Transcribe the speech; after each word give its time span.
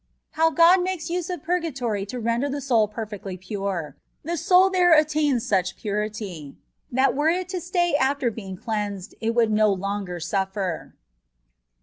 HOW 0.31 0.47
OOD 0.47 0.57
UAKES 0.79 1.11
USE 1.11 1.29
OF 1.29 1.43
PURGATORT 1.43 2.07
TO 2.09 2.19
RENDER 2.19 2.49
THE 2.49 2.59
SOUL 2.59 2.87
PER 2.87 3.05
FECTLY 3.05 3.37
PURE— 3.39 3.95
THE 4.25 4.35
SOUL 4.35 4.71
THERB 4.71 4.99
ATTAINS 4.99 5.45
SUCH 5.45 5.77
PURITT, 5.77 6.55
THAT 6.91 7.15
WERE 7.15 7.29
IT 7.29 7.49
TO 7.49 7.61
STAY 7.61 7.95
AFTER 7.97 8.31
BEINO 8.31 8.57
CLEANSfiD 8.57 9.13
IT 9.21 9.35
WOULD 9.35 9.51
NO 9.51 9.71
LONGER 9.73 10.19
SUFFER. 10.19 10.95